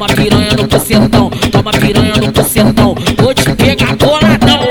Toma 0.00 0.14
piranha 0.14 0.52
no 0.56 0.66
bucetão. 0.66 1.30
Toma 1.52 1.70
piranha 1.72 2.14
no 2.16 2.32
bucetão. 2.32 2.94
Vou 3.18 3.34
te 3.34 3.54
pegar 3.54 3.94
boladão. 3.96 4.66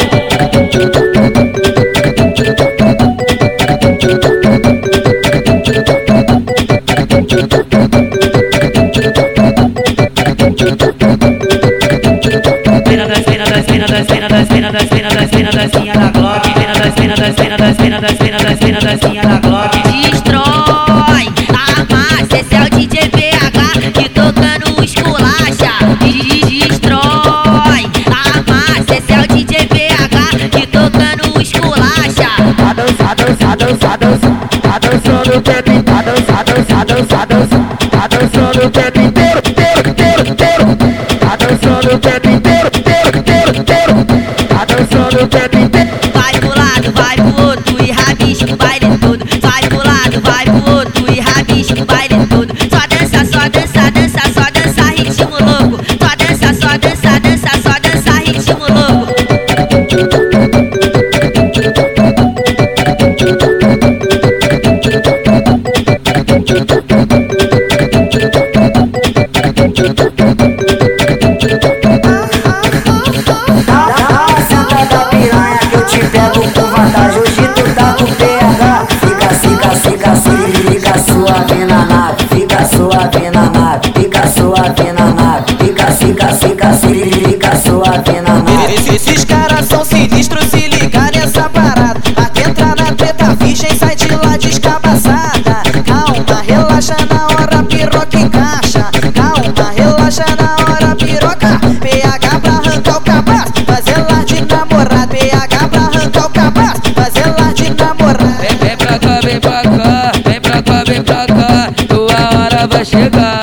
Pena 12.85 13.05
das 13.05 13.23
pena 13.23 13.45
das 13.45 13.65
pena 13.67 13.87
das 13.87 14.07
pena 14.07 14.27
das 14.27 14.47
pena 14.47 14.71
das 14.71 14.89
pena 14.89 15.11
das 15.11 15.29
pena 15.29 15.51
das 15.51 15.71
pinha 15.71 15.93
da 15.93 16.09
Glock. 16.09 16.41
Pena 16.41 16.73
das 16.73 16.93
pena 16.95 17.15
das 17.15 17.35
pena 17.35 17.57
das 17.57 17.77
pena 17.77 18.01
das 18.01 18.17
pena 18.17 18.39
das 18.39 18.57
pena 18.57 18.79
das 18.79 18.99
pinha 18.99 19.21
da 19.21 19.37
Glock. 19.37 19.48
Destrói 19.48 19.48
dança, 33.97 33.97
dança, 33.97 34.29
dança, 34.29 34.61
tá 34.61 34.79
dançando 34.79 35.37
o 35.37 35.41
tempo 35.41 35.71
inteiro, 35.71 35.83
tá 35.83 36.01
dança, 36.01 36.43
dança, 36.43 36.85
dança, 36.85 37.25
dança, 37.25 37.89
tá 37.89 38.07
dançando 38.07 38.65
o 38.65 38.69
tempo 38.69 38.99
inteiro, 38.99 39.39
inteiro, 39.39 39.89
inteiro, 39.89 40.29
inteiro, 40.29 41.19
tá 41.19 41.35
dançando 41.35 41.95
o 41.95 41.99
tempo 41.99 42.28
Fica, 86.09 86.27
fica, 86.29 86.73
fica, 86.73 87.29
fica 87.29 87.55
suave 87.57 88.21
na. 88.21 88.43
Esses, 88.73 88.87
esses 88.95 89.23
caras 89.23 89.67
são 89.67 89.85
sinistros, 89.85 90.45
se 90.45 90.67
ligar 90.67 91.11
nessa 91.11 91.47
parada. 91.49 92.01
Aqui 92.17 92.49
entra 92.49 92.65
na 92.65 92.91
treta 92.95 93.35
virgem, 93.35 93.77
sai 93.77 93.95
de 93.95 94.07
lá 94.15 94.35
descabaçada. 94.35 95.61
Calma, 95.85 96.41
relaxa 96.41 96.95
na 97.07 97.27
hora, 97.27 97.63
piroca 97.63 98.17
encaixa. 98.17 98.89
Calma, 99.13 99.71
relaxa 99.71 100.25
na 100.35 100.55
hora, 100.55 100.95
piroca. 100.95 101.59
PH 101.79 102.39
pra 102.39 102.53
arrancar 102.53 102.97
o 102.97 103.01
cabaço, 103.01 103.53
fazer 103.67 103.97
lá 103.99 104.23
de 104.23 104.45
namorado. 104.45 105.07
PH 105.09 105.67
pra 105.67 105.81
arrancar 105.81 106.25
o 106.25 106.29
cabaço, 106.31 106.81
fazer 106.95 107.27
lá 107.39 107.53
de 107.53 107.69
namorado. 107.69 108.41
Vem, 108.41 108.57
vem 108.57 108.77
pra 108.77 108.97
cá, 108.97 109.19
vem 109.21 109.39
pra 109.39 109.61
cá, 109.61 110.11
vem 110.25 110.41
pra 110.41 110.63
cá, 110.63 110.83
vem 110.87 111.03
pra 111.03 111.27
cá, 111.27 111.71
tua 111.87 112.39
hora 112.39 112.67
vai 112.67 112.83
chegar. 112.83 113.38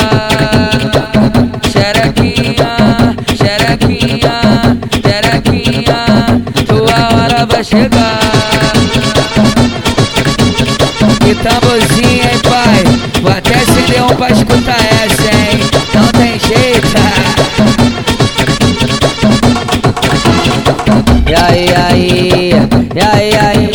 Um 14.07 14.17
pra 14.17 14.31
escutar 14.31 14.77
essa, 14.77 15.31
hein? 15.35 15.61
Não 15.95 16.07
tem 16.09 16.39
jeito. 16.39 16.87
E 21.29 21.35
aí, 21.35 21.75
aí, 21.75 22.51
e 22.95 23.01
aí, 23.01 23.37
aí, 23.37 23.71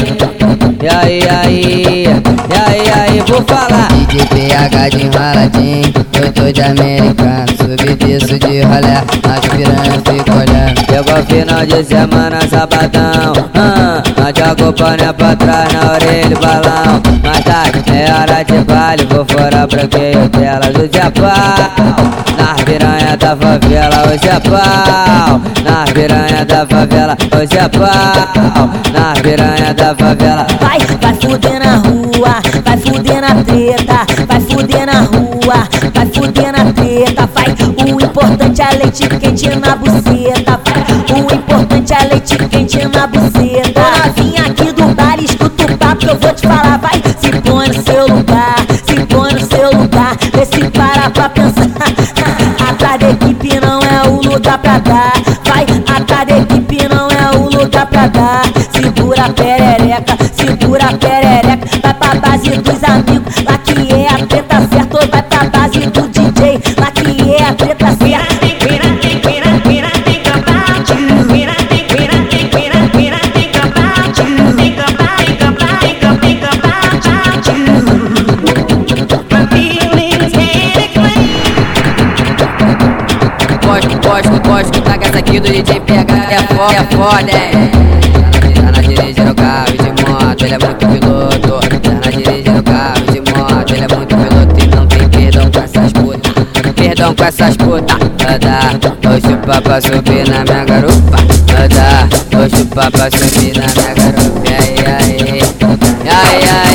e 0.81 0.87
aí, 0.87 1.29
aí, 1.29 2.03
e 2.03 2.55
aí, 2.55 2.89
aí, 2.89 3.23
vou 3.27 3.41
falar. 3.43 3.87
DJ 4.07 4.25
PH 4.25 4.89
de 4.89 5.05
enroladinho, 5.05 5.93
eu 6.21 6.33
tô 6.33 6.51
de 6.51 6.61
americano. 6.61 7.45
Subi 7.57 7.95
desço 7.95 8.39
de 8.39 8.61
rolé, 8.61 9.03
as 9.23 9.39
piranhas 9.47 10.01
ficam 10.05 10.37
olhando 10.37 10.81
Chegou 10.91 11.23
final 11.25 11.65
de 11.65 11.83
semana, 11.85 12.39
sabadão. 12.49 13.49
Ah, 13.55 14.03
Nós 14.17 14.33
joga 14.37 14.69
o 14.69 14.73
pané 14.73 15.13
pra 15.13 15.35
trás 15.35 15.73
na 15.73 15.93
orelha 15.93 16.25
e 16.25 16.35
balão. 16.35 17.01
Mas 17.23 17.43
tá, 17.43 17.63
é 17.93 18.11
hora 18.13 18.43
de 18.43 18.63
baile, 18.63 19.05
vou 19.05 19.25
fora 19.25 19.67
pra 19.67 19.87
que 19.87 19.97
eu 19.97 20.29
dela 20.29 20.71
do 20.71 20.81
Zé 20.91 21.09
Pau 21.11 22.01
Nas 22.37 22.63
piranha 22.63 23.17
da 23.17 23.35
favela, 23.35 24.07
hoje 24.07 24.27
é 24.27 24.39
pau 24.39 25.41
Nas 25.63 25.91
piranha 25.91 26.45
da 26.45 26.65
favela, 26.65 27.17
hoje 27.35 27.57
é 27.57 27.67
pau 27.69 28.69
Nas 28.93 29.19
piranha 29.21 29.73
da 29.73 29.95
favela 29.95 30.47
Vai, 30.59 30.79
vai 30.79 31.15
fuder 31.15 31.59
na 31.59 31.77
rua, 31.77 32.41
vai 32.63 32.77
fuder 32.77 33.21
na 33.21 33.43
treta, 33.43 34.05
vai 34.27 34.41
fuder 34.41 34.85
na 34.85 35.01
rua, 35.01 35.67
vai 35.93 36.05
fuder 36.07 36.51
na 36.51 36.71
treta, 36.73 37.29
vai. 37.33 37.93
O 37.93 38.01
importante 38.01 38.61
é 38.61 38.71
leite 38.77 39.07
quente 39.07 39.49
na 39.55 39.75
buceta, 39.75 40.59
vai. 40.63 41.17
O 41.17 41.33
importante 41.33 41.93
é 41.93 42.07
leite 42.07 42.37
quente 42.37 42.85
na 42.87 43.07
buceta. 43.07 43.81
Novinha 44.05 44.43
aqui 44.45 44.71
do 44.71 44.95
bar, 44.95 45.19
escuta 45.19 45.65
o 45.65 45.77
papo 45.77 46.05
eu 46.05 46.17
vou 46.17 46.33
te 46.33 46.47
falar, 46.47 46.77
vai. 46.77 46.90
Se 47.21 47.31
põe 47.41 47.67
no 47.67 47.83
seu 47.83 48.07
lugar, 48.07 48.55
se 48.85 49.05
põe 49.05 49.33
no 49.33 49.39
seu 49.39 49.71
lugar, 49.77 50.17
vê 50.33 50.45
se 50.45 50.69
para 50.71 51.09
pra 51.09 51.29
pensar. 51.29 51.69
Atrás 52.69 52.99
da 52.99 53.09
equipe 53.11 53.59
não 53.59 53.79
é 53.79 54.09
o 54.09 54.15
lugar 54.21 54.57
pra 54.57 54.79
dar, 54.79 55.13
vai. 55.45 55.65
Atrás 55.95 56.27
da 56.27 56.37
equipe 56.39 56.87
não 56.89 57.07
é 57.09 57.37
o 57.37 57.43
lugar 57.49 57.85
pra 57.85 58.07
dar. 58.07 58.41
Segura 58.71 59.25
a 59.25 59.29
perereca, 59.29 60.17
segura 60.33 60.85
a 60.85 60.97
perereca, 60.97 61.79
vai 61.81 61.93
pra 61.93 62.15
base 62.15 62.49
dos 62.49 62.83
amigos, 62.83 63.35
lá 63.43 63.57
que 63.59 63.93
é 63.93 64.07
a 64.07 64.25
treta 64.25 64.40
aqui 85.21 85.39
do 85.39 85.47
DJ 85.47 85.79
PH 85.79 86.13
É 86.31 86.37
foda, 86.53 86.73
é 86.73 86.83
foda, 86.95 87.31
é 87.31 87.91
Tá 88.55 88.71
na 88.71 88.81
dirigindo 88.81 89.35
carro 89.35 89.71
de 89.71 90.11
moto, 90.11 90.45
ele 90.45 90.53
é 90.53 90.59
muito 90.59 90.87
piloto. 90.87 91.59
Tá 91.79 91.93
na 91.93 92.11
dirigindo 92.11 92.63
carro 92.63 93.05
de 93.11 93.19
moto, 93.31 93.73
ele 93.73 93.85
é 93.85 93.95
muito 93.95 94.15
piloto. 94.15 94.63
E 94.63 94.75
não 94.75 94.87
tem 94.87 95.09
perdão 95.09 95.51
com 95.51 95.59
essas 95.59 95.93
putas 95.93 96.33
Perdão 96.75 97.15
com 97.15 97.23
essas 97.23 97.57
putas 97.57 97.97
Anda, 98.27 98.95
vou 99.01 99.21
chupar 99.21 99.61
pra 99.61 99.81
subir 99.81 100.29
na 100.29 100.43
minha 100.43 100.65
garupa. 100.65 101.17
Anda, 101.57 102.09
vou 102.31 102.49
chupar 102.49 102.91
pra 102.91 103.09
subir 103.11 103.57
na 103.57 103.67
minha 103.67 103.93
garupa. 103.93 104.41
E 104.47 104.53
aí, 104.53 104.75
aí, 104.87 105.41
e 106.03 106.09
aí, 106.09 106.70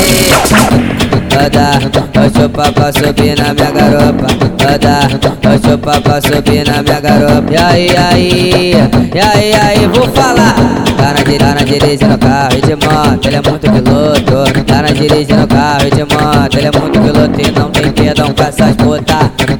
Anda, 1.46 1.78
vou 2.12 2.42
chupar 2.42 2.72
pra 2.72 2.92
subir 2.92 3.38
na 3.38 3.54
minha 3.54 3.70
garupa 3.70 4.26
Anda, 4.66 4.98
vou 5.44 5.70
chupar 5.70 6.00
pra 6.00 6.20
subir 6.20 6.66
na 6.66 6.82
minha 6.82 7.00
garupa 7.00 7.52
E 7.52 7.56
aí, 7.56 7.96
aí, 7.96 8.72
e 9.14 9.20
aí, 9.20 9.54
aí, 9.54 9.86
vou 9.86 10.08
falar. 10.08 10.56
Tá 10.96 11.14
na, 11.14 11.54
tá 11.54 11.62
dirigindo 11.62 12.18
carro 12.18 12.58
e 12.58 12.60
de 12.60 12.74
moto, 12.74 13.26
ele 13.26 13.36
é 13.36 13.42
muito 13.48 13.70
piloto. 13.70 14.64
Tá 14.64 14.82
na 14.82 14.88
dirigindo 14.88 15.46
carro 15.46 15.86
e 15.86 15.90
de 15.90 16.02
moto, 16.02 16.58
ele 16.58 16.66
é 16.66 16.80
muito 16.80 17.00
piloto. 17.00 17.40
E 17.40 17.50
não 17.52 17.70
tem 17.70 17.92
perdão 17.92 18.34
com 18.34 18.42
essas 18.42 18.74
putas 18.74 19.15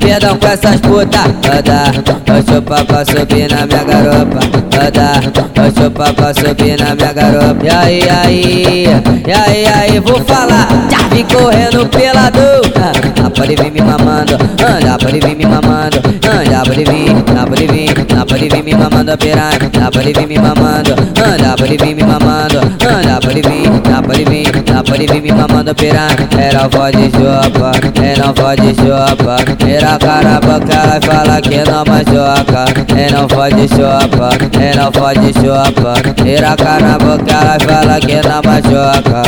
Perdão 0.07 0.39
com 0.39 0.47
essas 0.47 0.81
putas 0.83 1.21
Anda, 1.51 1.91
vou 2.29 2.55
chupar 2.55 2.85
pra 2.85 3.05
subir 3.05 3.51
na 3.51 3.67
minha 3.67 3.83
garupa 3.83 4.39
Anda, 4.87 5.21
vou 5.57 5.85
chupar 5.85 6.15
pra 6.15 6.33
subir 6.33 6.79
na 6.79 6.95
minha 6.95 7.13
garupa 7.13 7.65
E 7.65 7.69
aí, 7.69 8.09
aí, 8.09 8.87
e 9.27 9.33
aí, 9.33 9.67
aí, 9.67 9.99
vou 9.99 10.21
falar. 10.21 10.69
Vim 11.11 11.25
correndo 11.25 11.85
pelador 11.89 12.63
Ah, 12.79 13.31
pode 13.31 13.57
vir 13.57 13.73
me 13.73 13.81
mamando. 13.81 14.35
Anda, 14.35 14.97
pode 14.97 15.19
vir 15.19 15.37
me 15.37 15.45
mamando. 15.45 15.99
Anda, 16.23 16.63
pode 16.65 16.85
vir, 16.85 17.13
dá 17.35 17.45
pode 17.45 17.67
vir 17.67 17.95
Dá 18.07 18.25
pode 18.25 18.49
vir 18.49 18.63
me 18.63 18.75
mamando 18.75 19.19
piranha. 19.19 19.71
Dá 19.73 19.91
pode 19.91 20.13
vir 20.13 20.27
me 20.29 20.39
mamando. 20.39 20.93
Anda, 21.19 21.57
pode 21.57 21.77
vir 21.77 21.97
me 21.97 22.05
mamando. 22.05 22.59
Anda, 22.59 23.21
pode 23.21 23.43
vir, 23.43 23.71
dá 23.81 24.01
pode 24.01 24.25
vir 24.25 24.36
pode 24.97 24.97
pode 24.97 25.13
vir 25.13 25.21
me 25.23 25.33
mamando 25.33 25.75
piranha. 25.75 26.17
Era 26.39 26.69
voz 26.69 26.97
de 26.97 27.11
chopa, 27.11 27.73
é 28.03 28.17
não 28.19 28.33
pode 28.33 28.75
chopa. 28.75 29.37
Mira 29.65 29.99
cara 29.99 30.41
boca, 30.41 30.73
ela 30.73 30.99
fala 31.03 31.43
que 31.43 31.63
não 31.65 31.85
machuca. 31.85 32.65
É 32.97 33.11
não 33.11 33.29
pode 33.29 33.69
chopa, 33.69 34.31
é 34.59 34.75
não 34.75 34.91
pode 34.91 35.35
chopa. 35.35 35.95
Mira 36.25 36.57
cara 36.57 36.99
boca, 36.99 37.31
ela 37.31 37.59
fala 37.61 38.01
que 38.01 38.23
não 38.27 38.41
machuca. 38.43 39.23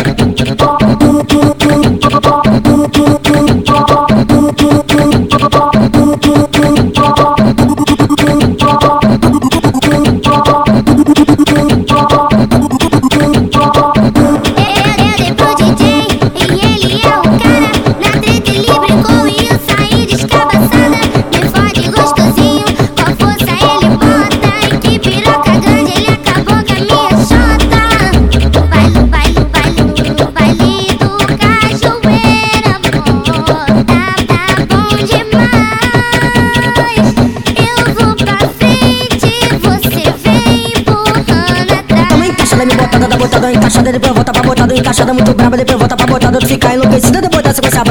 Encaixada 44.75 45.13
muito 45.15 45.35
braba, 45.35 45.57
depois 45.57 45.79
volta 45.79 45.97
pra 45.97 46.07
botada, 46.07 46.39
tu 46.39 46.47
fica 46.47 46.75
enlouquecida, 46.75 47.21
depois 47.21 47.43
da 47.43 47.55
sequência 47.55 47.85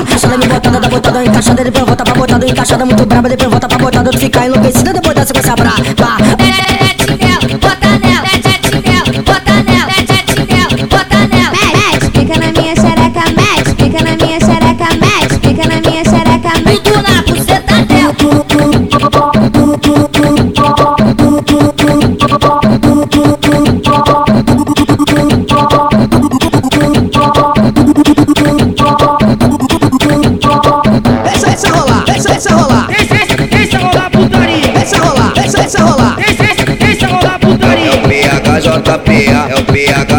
encaixada, 0.00 0.36
me 0.36 0.46
botada 0.46 0.80
da 0.80 0.88
botada, 0.88 1.24
encaixada, 1.24 1.64
depois 1.64 1.86
volta 1.86 2.04
pra 2.04 2.14
botada, 2.14 2.46
encaixada 2.46 2.84
muito 2.84 3.06
braba, 3.06 3.28
depois 3.28 3.50
volta 3.50 3.68
pra 3.68 3.78
botada, 3.78 4.10
fica 4.18 4.46
enlouquecida, 4.46 4.92
depois 4.92 5.14
da 5.14 5.26
sequência. 5.26 5.52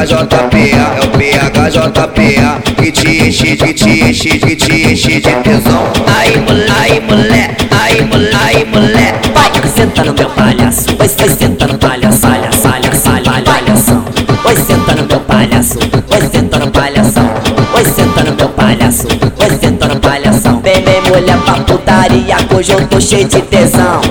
PHJPA, 0.04 0.58
é 0.58 1.06
o 1.06 1.12
PHJPA 1.12 2.62
que 2.76 2.92
te 2.92 3.28
enche, 3.30 3.56
que 3.56 3.74
te 3.74 4.02
enche, 4.02 4.38
que 4.38 4.56
te 4.58 4.92
enche 4.92 5.22
de 5.22 5.22
tesão. 5.22 5.88
Aí 6.18 6.38
mulher, 6.42 6.68
aí 6.78 7.00
mulher, 7.00 7.56
aí 7.72 8.02
mulher, 8.04 8.36
aí 8.36 8.66
mulher. 8.66 9.22
Vai, 9.34 9.70
senta 9.70 10.04
no 10.04 10.14
meu 10.14 10.30
palhaço, 10.32 10.94
vai, 10.98 11.08
senta 11.08 11.68
no 11.68 11.78
palhaço, 11.78 12.20
palhaço, 12.20 12.60
palhaço, 12.60 13.02
palhaço, 13.02 13.44
palhação. 13.46 14.06
Vai 14.44 14.56
senta 14.58 14.94
no 14.94 15.08
meu 15.08 15.20
palhaço, 15.22 15.80
vai 16.10 16.22
senta 16.22 16.60
no 16.60 16.72
palhação. 16.72 17.30
Vai 17.72 17.86
senta 17.86 18.24
no 18.24 18.36
meu 18.36 18.50
palhaço, 18.50 19.08
vai 19.38 19.50
senta 19.58 19.88
no 19.88 20.00
palhação. 20.02 20.62
Vem, 20.74 20.84
vem 20.84 21.02
mulher 21.02 21.38
pra 21.46 21.54
putaria, 21.54 22.36
hoje 22.52 22.72
eu 22.72 22.88
tô 22.88 23.00
cheio 23.00 23.28
de 23.28 23.40
tesão. 23.44 24.02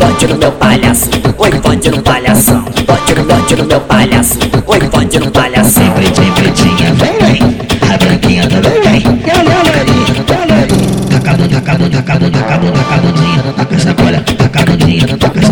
Fode 0.00 0.26
no 0.26 0.36
meu 0.36 0.50
palhaço, 0.50 1.08
oi, 1.36 1.52
fode 1.62 1.90
no 1.92 2.02
palhação. 2.02 2.64
Fode 2.64 3.14
no, 3.14 3.24
fode 3.24 3.54
no 3.54 3.64
meu 3.64 3.80
palhaço, 3.82 4.36
oi, 4.66 4.80
fode 4.90 5.20
no 5.20 5.30
palhação. 5.30 5.88
Pretinha, 5.92 6.32
pretinha, 6.32 6.94
vem, 6.94 7.18
vem. 7.20 7.58
A 7.88 7.96
branquinha 7.96 8.48
também 8.48 8.82
vem. 8.82 9.02
Taca 11.08 11.30
a 11.30 11.34
bunda, 11.34 11.54
taca 11.54 11.72
a 11.72 11.76
bunda, 11.76 12.02
taca 12.02 12.12
a 12.12 12.18
bunda, 12.18 12.38
taca 12.40 12.94
a 12.94 12.98
bundinha. 12.98 13.44
Essa 13.76 13.94
bolha, 13.94 14.24
taca 14.36 14.60
a 14.60 15.47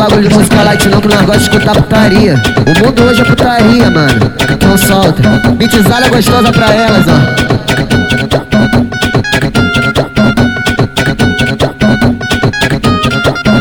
bagulho 0.00 0.28
de 0.30 0.34
música 0.34 0.62
light 0.62 0.88
não 0.88 0.98
que 0.98 1.08
nós 1.08 1.20
gostamos 1.20 1.42
de 1.42 1.50
escutar 1.50 1.74
putaria 1.74 2.34
O 2.34 2.84
mundo 2.86 3.02
hoje 3.02 3.20
é 3.20 3.24
putaria, 3.24 3.90
mano 3.90 4.32
Então 4.50 4.78
solta 4.78 5.22
Bitizada 5.56 6.08
gostosa 6.08 6.50
pra 6.50 6.72
elas, 6.72 7.04
ó 7.06 7.50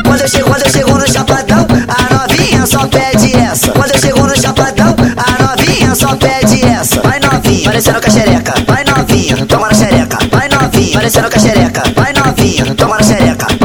Quando 0.05 0.21
eu 0.21 0.27
chego, 0.29 0.49
quando 0.49 0.65
eu 0.65 0.71
chego 0.71 0.97
no 0.97 1.11
chapadão, 1.11 1.67
a 1.87 2.13
novinha 2.13 2.65
só 2.65 2.87
pede 2.87 3.35
essa. 3.35 3.71
Quando 3.71 3.91
eu 3.93 3.99
chego 3.99 4.27
no 4.27 4.41
chapadão, 4.41 4.95
a 5.17 5.43
novinha 5.43 5.95
só 5.95 6.15
pede 6.15 6.65
essa. 6.65 7.01
Vai 7.01 7.19
novinha, 7.19 7.63
parecendo 7.65 8.01
com 8.01 8.07
a 8.07 8.11
xereca. 8.11 8.53
Vai 8.67 8.83
novinha, 8.83 9.45
toma 9.45 9.67
na 9.67 9.73
xereca. 9.73 10.17
Vai 10.31 10.49
novinha, 10.49 10.93
parecendo 10.93 11.29
com 11.29 11.37
a 11.37 11.39
xereca. 11.39 11.83
Vai 11.95 12.13
novinha, 12.13 12.75
toma 12.75 12.97
na 12.97 13.03
xereca. 13.03 13.08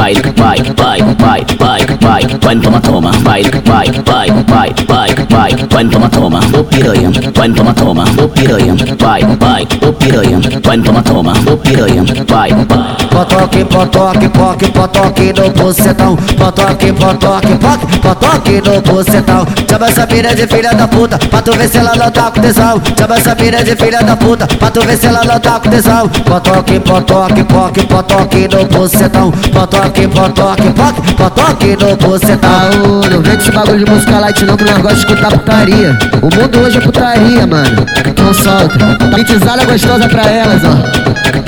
Vai, 0.04 0.12
vai, 0.36 0.58
vai, 0.76 1.00
vai, 1.16 1.46
vai, 1.58 1.86
vai, 1.98 2.26
vai, 2.38 2.56
toma, 2.60 2.80
toma, 2.80 3.10
vai, 3.22 3.42
vai, 3.42 3.90
vai, 4.04 4.30
vai, 4.44 4.74
vai, 4.86 5.14
vai, 5.30 5.66
vai, 5.70 5.84
toma, 5.88 6.10
toma, 6.10 6.40
ô 6.58 6.64
piranha, 6.64 7.10
vai, 7.34 7.48
toma, 7.48 7.72
toma, 7.72 8.04
ô 8.22 8.28
piranha, 8.28 8.74
vai, 9.00 9.22
vai, 9.40 9.66
ô 9.80 9.92
piranha, 9.94 10.40
vai, 10.62 10.78
toma, 10.78 11.02
toma, 11.02 11.32
ô 11.50 11.56
piranha, 11.56 12.04
vai, 12.28 12.50
vai. 12.50 13.04
Potoque, 13.14 13.64
potoque, 13.66 14.28
poque, 14.28 14.72
potoque 14.72 15.32
no 15.32 15.48
bucetão. 15.50 16.16
Potoque, 16.16 16.92
potoque, 16.92 17.54
poque, 17.58 17.98
potoque 18.00 18.60
no 18.60 18.80
bucetão. 18.82 19.46
Chama 19.70 19.86
essa 19.86 20.04
mina 20.06 20.34
de 20.34 20.46
filha 20.48 20.74
da 20.74 20.88
puta 20.88 21.16
Pra 21.18 21.40
tu 21.40 21.52
ver 21.52 21.68
se 21.68 21.78
ela 21.78 21.94
não 21.94 22.10
tá 22.10 22.32
com 22.32 22.40
tesão. 22.40 22.82
Chama 22.98 23.16
essa 23.16 23.36
mina 23.36 23.62
de 23.62 23.76
filha 23.76 24.02
da 24.02 24.16
puta 24.16 24.48
Pra 24.48 24.68
tu 24.68 24.80
ver 24.84 24.98
se 24.98 25.06
ela 25.06 25.22
não 25.24 25.38
tá 25.38 25.60
com 25.60 25.70
tesão. 25.70 26.08
Potoque, 26.08 26.80
potoque, 26.80 27.44
poque, 27.44 27.86
potoque 27.86 28.48
no 28.48 28.64
bucetão. 28.64 29.30
Potoque, 29.30 29.93
potoque, 30.02 30.70
poque, 30.70 31.14
potoque 31.14 31.76
no 31.76 31.96
bucetão 31.96 33.00
não 33.10 33.22
vem 33.22 33.36
com 33.36 33.40
esse 33.40 33.50
bagulho 33.52 33.84
de 33.84 33.90
música 33.90 34.18
light 34.18 34.44
não 34.44 34.56
que 34.56 34.64
nós 34.64 34.78
gostamos 34.78 34.94
de 34.94 35.12
escutar 35.12 35.30
putaria. 35.30 35.98
O 36.20 36.34
mundo 36.34 36.60
hoje 36.60 36.78
é 36.78 36.80
putaria, 36.80 37.46
mano. 37.46 37.86
Então 38.06 38.34
solta. 38.34 38.98
Bitizada 39.14 39.64
gostosa 39.64 40.08
pra 40.08 40.24
elas, 40.24 40.62
ó 40.64 41.43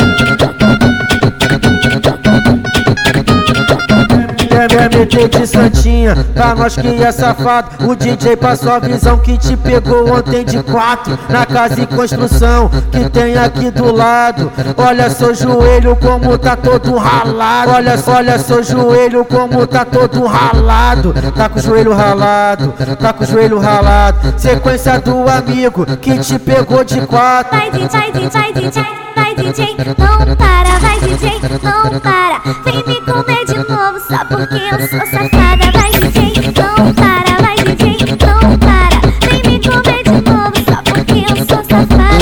Meter 5.07 5.29
de 5.29 5.47
santinha, 5.47 6.17
pra 6.35 6.55
nós 6.57 6.75
que 6.75 7.03
é 7.03 7.13
safado. 7.13 7.89
O 7.89 7.95
DJ 7.95 8.37
passou 8.37 8.73
a 8.73 8.81
visão 8.81 9.19
que 9.19 9.39
te 9.39 9.57
pegou 9.57 10.13
ontem 10.13 10.45
de 10.45 10.61
quatro 10.65 11.17
Na 11.29 11.47
casa 11.47 11.81
em 11.81 11.87
construção, 11.87 12.69
que 12.91 13.09
tem 13.09 13.39
aqui 13.39 13.71
do 13.71 13.95
lado. 13.95 14.51
Olha 14.77 15.09
seu 15.09 15.33
joelho 15.33 15.95
como 15.95 16.37
tá 16.37 16.57
todo 16.57 16.97
ralado. 16.97 17.71
Olha, 17.71 17.95
olha 18.09 18.39
seu 18.39 18.65
joelho 18.65 19.25
como 19.25 19.65
tá 19.67 19.85
todo 19.85 20.25
ralado. 20.25 21.15
Tá 21.37 21.49
com 21.49 21.61
o 21.61 21.63
joelho 21.63 21.95
ralado, 21.95 22.75
tá 22.99 23.13
com 23.13 23.23
o 23.23 23.27
joelho 23.27 23.61
ralado. 23.61 24.35
Sequência 24.37 24.99
do 24.99 25.29
amigo 25.29 25.87
que 25.99 26.19
te 26.19 26.37
pegou 26.37 26.83
de 26.83 27.01
quatro. 27.07 27.57
Vai 27.57 27.71
DJ, 27.71 28.13
DJ, 28.13 28.53
DJ, 28.53 29.06
vai 29.17 29.35
DJ, 29.35 29.77
não 29.79 30.37
para, 30.37 30.79
vai 30.79 31.01
DJ, 31.01 31.41
não 31.63 32.01
para. 32.01 32.43
Vem 32.65 32.85
me 32.87 33.01
comer 33.01 33.45
de 33.47 33.57
novo, 33.57 33.99
só 33.99 34.25
porque 34.27 34.55
eu 34.55 34.89
sou 34.89 35.01
safada. 35.01 35.73
Vai 35.73 35.91
DJ, 35.91 36.53
não 36.53 36.95
para, 36.95 37.33
vai 37.41 37.57
DJ, 37.57 37.97
não 38.11 38.59
para. 38.59 39.01
Vem 39.27 39.43
me 39.51 39.59
comer 39.59 40.03
de 40.05 40.31
novo, 40.31 40.57
só 40.69 40.83
porque 40.85 41.19
eu 41.21 41.37
sou 41.47 41.63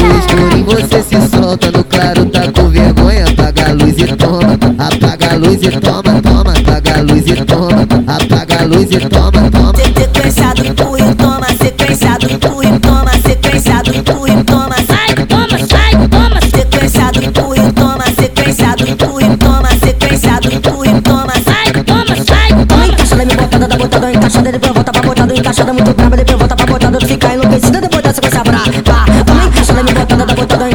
No 0.03 0.19
escuro 0.19 0.69
safada. 0.69 0.87
você 0.87 1.03
se 1.03 1.29
solta, 1.29 1.71
no 1.73 1.85
claro 1.85 2.27
tá 2.27 2.53
com 2.53 2.69
vergonha 2.71 3.25
Apaga 3.29 3.71
a 3.71 3.73
luz 3.73 3.99
e 3.99 4.07
toma, 4.17 4.53
apaga 4.79 5.33
a 5.33 5.37
luz 5.37 5.63
e 5.63 5.71
toma, 5.81 6.23
toma 6.23 6.53
Apaga 6.53 6.99
a 6.99 7.03
luz 7.03 7.27
e 7.27 7.45
toma, 7.45 7.83
apaga 8.07 8.63
a 8.63 8.65
luz 8.65 8.91
e 8.91 9.01
toma, 9.01 9.51
toma 9.51 9.94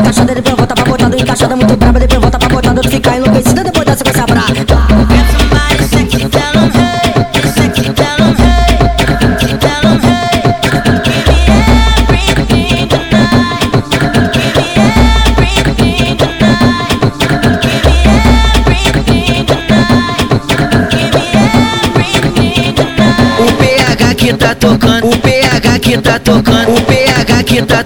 encaixando, 0.10 0.32
ele 0.32 0.42
volta 0.42 0.74
pra 0.74 0.84
botando, 0.86 1.14
encaixada 1.14 1.56
muito 1.56 1.78
braba 1.78 2.00
ele 2.00 2.20
volta 2.20 2.40
pra 2.40 2.50
botando, 2.50 2.82
tu 2.82 2.90
fica 2.90 3.16
enlouquecida 3.16 3.64
depois 3.64 3.86
dessa 3.86 4.04
coisa 4.04 4.26
pra. 4.26 4.42
Everybody 4.50 4.80
O 23.40 23.52
PH 23.54 24.16
que 24.16 24.34
tá 24.34 24.56
tocando, 24.56 25.08
o 25.08 25.18
PH 25.20 25.80
que 25.80 25.98
tá 25.98 26.20
tocando, 26.20 26.74
o 26.74 26.82
PH 26.82 27.29
periquita 27.50 27.84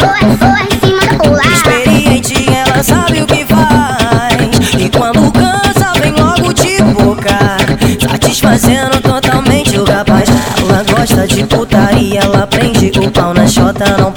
boa, 0.00 0.16
é 0.16 0.28
só 0.40 0.48
em 0.64 0.72
cima 0.80 1.00
da 1.04 1.18
pula. 1.22 1.42
Experiente, 1.52 2.46
ela 2.50 2.82
sabe 2.82 3.20
o 3.22 3.26
que 3.26 3.44
faz. 3.44 4.48
E 4.78 4.88
quando 4.88 5.30
cansa, 5.32 5.92
vem 6.00 6.12
logo 6.12 6.54
de 6.54 6.82
boca. 6.82 7.36
Satisfazendo 8.10 9.00
totalmente 9.02 9.78
o 9.78 9.84
rapaz. 9.84 10.30
Ela 10.58 10.82
gosta 10.84 11.26
de 11.26 11.44
putaria, 11.44 12.20
ela 12.20 12.46
prende 12.46 12.90
o 12.98 13.10
pau 13.10 13.34
na 13.34 13.46
chota, 13.46 13.98
não 13.98 14.13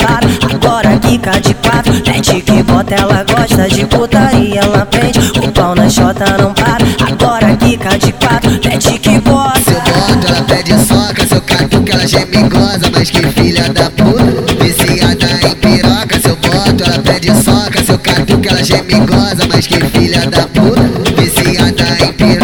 gosta 3.67 3.69
de 3.69 3.85
putaria, 3.85 4.61
ela 4.61 4.85
prende 4.85 5.19
o 5.19 5.51
pau 5.51 5.75
na 5.75 5.89
chota, 5.89 6.25
não 6.37 6.53
para. 6.53 6.85
Agora 7.05 7.55
quica 7.57 7.97
de 7.97 8.11
quatro, 8.13 8.51
mete 8.51 8.97
que 8.99 9.19
bota. 9.19 9.59
Seu 9.61 9.81
boto, 9.81 10.27
ela 10.27 10.41
pede 10.43 10.73
soca, 10.85 11.27
seu 11.27 11.41
catuca, 11.41 11.93
ela 11.93 12.07
geme 12.07 12.49
goza, 12.49 12.89
mas 12.93 13.09
que 13.09 13.27
filha 13.27 13.73
da 13.73 13.89
puta, 13.91 14.63
viciada 14.63 15.47
em 15.47 15.55
piroca, 15.55 16.19
seu 16.19 16.35
boto, 16.37 16.83
ela 16.83 16.99
pede 16.99 17.43
soca, 17.43 17.83
seu 17.83 17.99
catuca, 17.99 18.49
ela 18.49 18.63
geme 18.63 18.99
goza, 19.05 19.47
mas 19.51 19.67
que 19.67 19.79
filha 19.79 20.25
da 20.27 20.47
puta, 20.47 21.21
viciada 21.21 22.05
em 22.05 22.13
piroca. 22.13 22.36